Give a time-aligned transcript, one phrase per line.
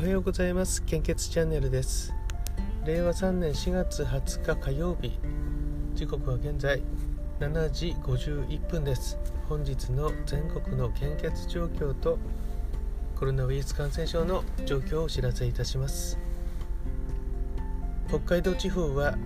[0.00, 0.82] はようございます。
[0.84, 2.14] 献血チャンネルです。
[2.86, 5.18] 令和3年4月20日火曜日。
[5.94, 6.82] 時刻は現在
[7.38, 9.18] 7時51分です。
[9.46, 12.18] 本日の全国の献血状況と
[13.14, 16.18] コロナウイルス感染症の状況をお知らせいたします。
[18.08, 19.18] 北海道地方は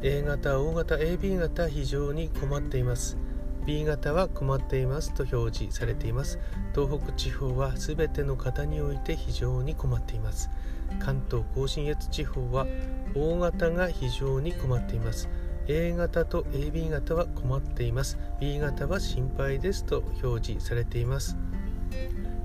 [0.00, 3.18] A 型、O 型、AB 型非常に困っています。
[3.66, 6.38] B 型は困っていますと表示されています。
[6.74, 10.50] 東北地方は全ての方において非常に困っています。
[10.98, 12.66] 関東甲信越地方は
[13.14, 15.28] O 型が非常に困っています。
[15.66, 18.18] A 型と AB 型は困っています。
[18.38, 21.36] B 型は心配ですと表示されています。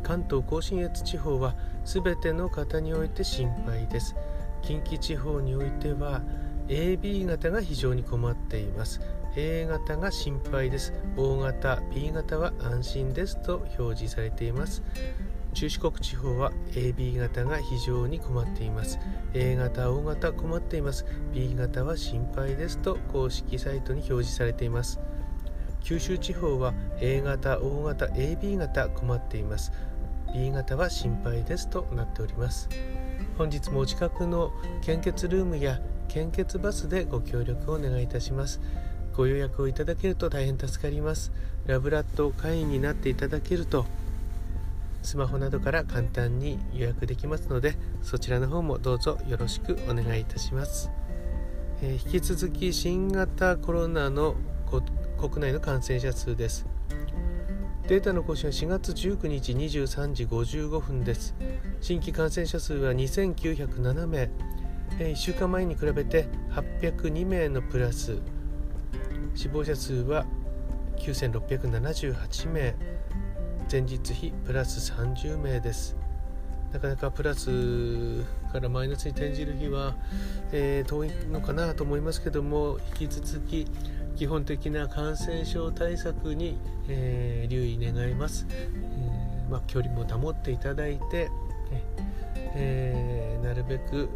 [0.03, 4.15] 関東甲信越地方は全ての方において心配です。
[4.61, 6.21] 近畿地方においては
[6.69, 9.01] AB 型が非常に困っています。
[9.35, 10.93] A 型が心配です。
[11.15, 14.81] O 型 B 型は安心ですと表示されています。
[15.53, 18.99] 中四国地方は AB 型が非常に困っています。
[19.33, 21.05] A 型 O 型困っています。
[21.33, 24.99] B 型は心配ですと公式サイトに表示されています。
[25.81, 29.71] 九州地方は A 型 O 型 AB 型困っています。
[30.33, 32.67] B 型は心配ですとなっております。
[33.37, 38.59] 本日もお近くの献血ルームや献血バスでご協力をお願いいたします。
[39.19, 41.33] ご予約をいただけると大変助かります。
[41.67, 43.85] ラブラッド会員になっていただけると
[45.03, 50.89] スマホなどから簡単に予約できますのでそちらの方もどうぞよろしくお願いいたします、
[51.81, 54.35] えー、引き続き新型コロナの
[55.19, 56.65] 国内の感染者数です。
[57.89, 61.35] データの更新は4月19日23時55分です。
[61.81, 64.29] 新規感染者数は2907名。
[64.97, 68.19] 1週間前に比べて802名のプラス。
[69.35, 70.25] 死亡者数は
[70.97, 72.75] 9678名。
[73.71, 75.95] 前日比プラス30名です。
[76.73, 79.95] なかなかプラスからマイナスに転じる日は、
[80.51, 83.65] えー、遠いのかなと思いますけども引き続き
[84.15, 91.29] 基本的な感染症対策に、えー、留意願います、えー、まあ、距離も保っていただいて、
[92.55, 94.09] えなるべく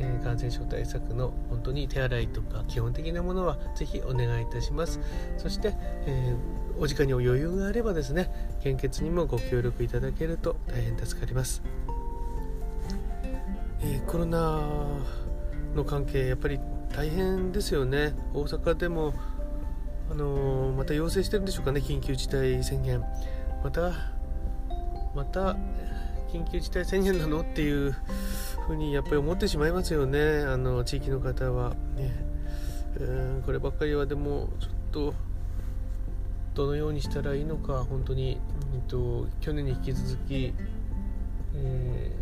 [0.00, 5.00] え感染症対策の本当に手洗いとか基本的なものはぜひお願いいたします。
[5.36, 5.74] そして、
[6.06, 11.62] えー、お時間にお余裕があればですね献血にもご協力いただけると大変助かります、
[13.80, 14.62] えー、コロナ
[15.74, 16.60] の関係やっぱり
[16.94, 18.14] 大変ですよね。
[18.32, 19.14] 大阪でも
[20.10, 21.80] あのー、また要請してるんでしょうかね。
[21.80, 23.04] 緊急事態宣言。
[23.62, 23.92] また
[25.14, 25.56] また
[26.32, 27.40] 緊急事態宣言なの？
[27.40, 27.94] っていう
[28.66, 30.42] ふうにやっぱり思ってしまいますよね。
[30.42, 31.74] あの地域の方は。
[31.96, 32.28] ね。
[32.98, 33.02] う
[33.38, 35.14] んこればっかりはでもちょっと
[36.54, 38.40] どのようにしたらいいのか本当に、
[38.74, 40.52] えっと、去年に引き続き、
[41.54, 42.12] え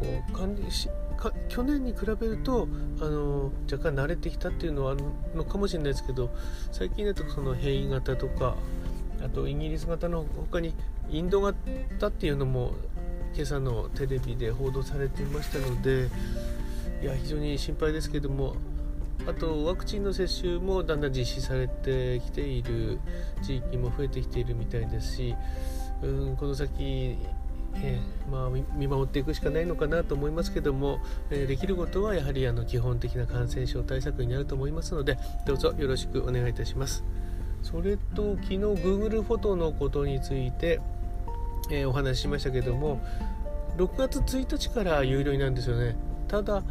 [0.00, 2.66] ー、こう管理しか去年に比べると
[3.00, 5.04] あの若干慣れてきたっていうのはある
[5.36, 6.34] のかもしれないですけど
[6.72, 8.56] 最近だとその変異型とか
[9.24, 10.74] あとイギリス型の他に
[11.10, 12.74] インド型っていうのも
[13.34, 16.08] 今朝のテレビで報道されていましたので
[17.02, 18.56] いや非常に心配ですけども
[19.26, 22.98] あとワクチンの接種もだんだん実施されてきている
[23.42, 25.34] 地域も増えてきているみたいですし
[26.02, 27.16] うんこの先
[27.74, 31.00] えー、まあ、見守っていくしかないのかなと思いますけども、
[31.30, 37.02] えー、できることはやはりあの基本的な感染症対策になると思いますのでどうぞよろしくお願いいたします。
[37.62, 40.80] それと昨日 Google フォトのことについて
[41.70, 43.00] えー、お話ししましたけども
[43.76, 45.96] 6月1日から有料になるんですよね。
[46.28, 46.62] ただ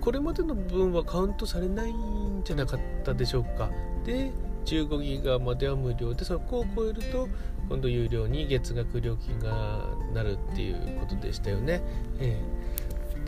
[0.00, 3.70] これまでの分はカウントされないんじゃなかったでしょうか。
[4.04, 4.30] で
[4.64, 7.28] 15ギガまでは無料でそこを超えると
[7.68, 9.84] 今度有料に月額料金が
[10.14, 11.82] なるっていうことでしたよね、
[12.18, 12.57] えー、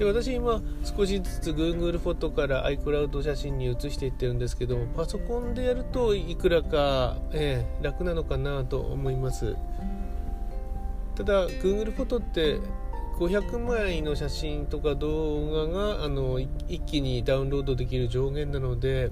[0.00, 9.56] で私今少しずつ Google フォトから iCloud 写真に写していってるんですけどもパソコンでやるといくらか、えー、楽なのかなと思います。
[11.16, 12.60] ただ Google フォトって
[13.18, 19.10] 500枚の写真とか動画があの一気にダウンロードできる上限なので、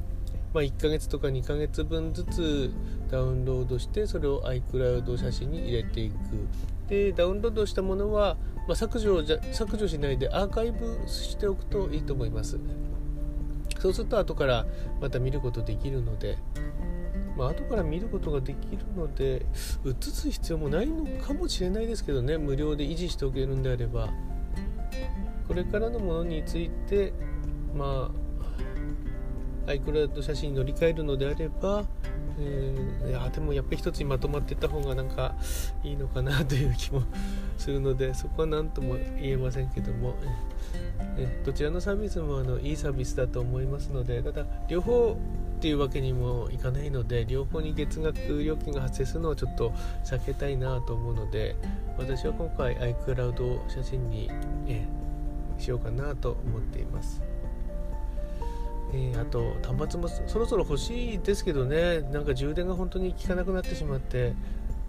[0.55, 2.73] まあ、1ヶ月とか2ヶ月分ずつ
[3.11, 6.15] ダウンロードしてそれを iCloud 写真に入れていく。
[6.89, 8.37] でダウンロードしたものは、
[8.67, 12.59] まあ、削除じゃ削除しないでアーカイブしておくといいと思います。
[13.79, 14.67] そうすると後から
[15.01, 16.39] また見ることできるので
[17.37, 19.47] まあ後から見ることができるので
[19.87, 22.39] 映す必要もないのかもしれないですけどね。
[22.39, 24.09] 無料で維持しておけるんであれば。
[25.47, 27.13] これからのものについて
[27.75, 28.28] まあ
[29.69, 31.85] iCloud 写真に乗り換えるのであれば
[32.41, 35.35] えー、いやでもやっぱり一つにまとまっていった方がなんか
[35.83, 37.03] いいのかなという気も
[37.57, 40.15] するので そこは何とも言えませんけども、
[41.17, 45.17] え、どちらのサービスもあのいいサービスだと思いますのでただ両方
[45.57, 49.73] っていうわけにもいかないので両方に月額料金が発生するのはちょっと
[50.05, 51.57] 避けたいなと思うので
[51.99, 54.31] 私は今回 iCloud 写真に、
[54.69, 54.87] え、
[55.59, 57.21] しようかなと思っています。
[58.93, 62.01] えー、あと端末もそろそろ欲しいですけどね。
[62.01, 64.35] なんか充電が本当に効かなくなってしまって、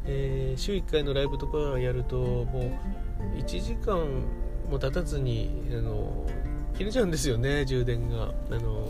[0.05, 2.71] えー、週1回のライブとかやるとも
[3.35, 3.97] う1時間
[4.69, 6.25] も経たずにあの
[6.77, 8.33] 切れちゃうんですよね充電が。
[8.51, 8.87] あの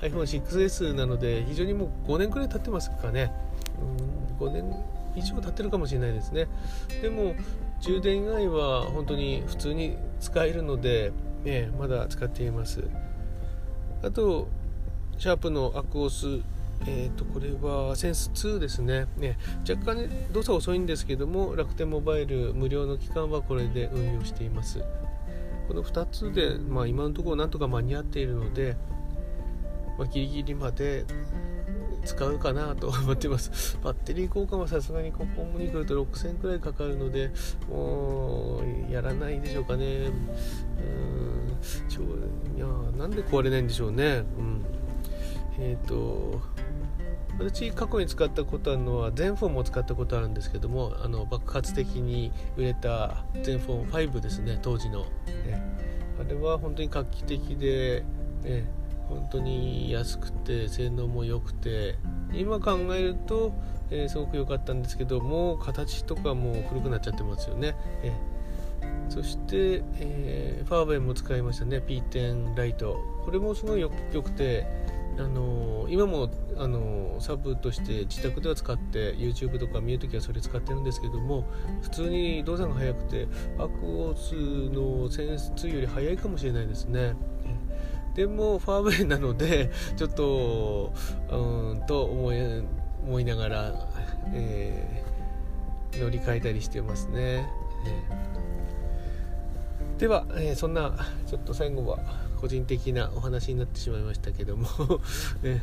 [0.00, 3.32] iPhone6S なので非常にもう5年くらい経ってますかね。
[3.80, 4.64] うん5年
[5.16, 6.46] 以上経ってるかもしれないですね。
[7.02, 7.34] でも
[7.80, 11.12] 充電以外は本当に普通に使えるので、
[11.44, 12.84] ね、まだ使っています。
[14.02, 14.48] あと
[15.18, 16.40] シャープのアクオス。
[16.86, 19.06] えーと、これはセンス2ですね。
[19.16, 19.36] ね。
[19.68, 24.78] 若干、ね、動作遅いんですけども楽天モバイル無料の期間はこれで運用しています。
[25.66, 28.76] この2つで、まあ、今のところなんとか間に合っているので、
[29.98, 31.04] まあ、ギリギリまで
[32.04, 33.78] 使うかなと思ってます。
[33.82, 37.30] バッテリー交換はさすがにここに来ると6000くらいかかるので
[37.68, 39.84] もうやらないでしょうかね。
[39.84, 41.17] うん。
[41.88, 42.66] ちょいや
[42.96, 44.24] なんで壊れないんでしょうね。
[44.38, 44.64] うん。
[45.58, 46.40] えっ、ー、と
[47.38, 55.04] 私過去に使ったことあるのは全フォンも使ったことあるんですけどもあの爆発的に売れた全フォン5ですね当時の、
[55.46, 55.62] ね、
[56.20, 58.04] あれは本当に画期的で、
[58.42, 58.68] ね、
[59.08, 61.96] 本当に安くて性能も良くて
[62.32, 63.54] 今考えると、
[63.90, 68.12] えー、すごく良かったんですけどもう形とかも古くなっちゃってますよね、えー、
[69.08, 74.66] そして、えー、ファーウェイも使いましたね P10 ライトこれもすごいよくて
[75.18, 81.44] あの今もあのサブとして自宅では使って YouTube とか見るときはそれ使ってるんですけども
[81.82, 83.26] 普通に動作が速くて
[83.58, 87.14] アクオスのセンス2より速いかもしれないですね。
[88.14, 90.92] でもファーウェイなのでちょっと
[91.30, 92.64] うんと思い
[93.04, 93.88] 思いながら、
[94.32, 97.48] えー、乗り換えたりしてますね。
[97.86, 98.57] えー、
[99.98, 100.94] では、えー、そんな
[101.26, 101.98] ちょっと最後は
[102.40, 104.68] 個人的なお話になってしまいましたけども
[105.42, 105.60] ね、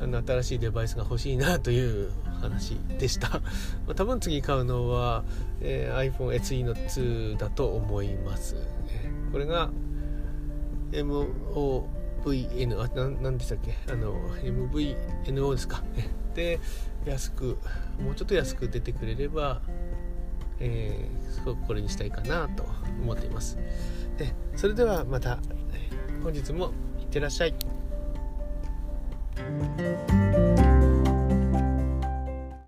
[0.00, 3.40] あの新しいデバイスが欲しいなという話でした、
[3.88, 5.24] ま、多分次買うのは、
[5.60, 8.54] えー、iPhone SE の2だと思います、
[9.32, 9.70] これが
[10.92, 13.74] MOVN あな何でしたっけ？
[13.92, 15.82] あの MVNO ですか。
[16.34, 16.60] で
[17.04, 17.58] 安く
[18.00, 19.60] もうちょっと安く出てくれれば
[20.60, 22.64] えー、すごくこれにしたいかなと
[23.02, 23.58] 思っています。
[24.18, 25.38] でそれではまた
[26.22, 27.54] 本日もいってらっしゃい。